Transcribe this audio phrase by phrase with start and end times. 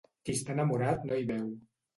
[0.29, 1.47] Qui està enamorat no hi veu.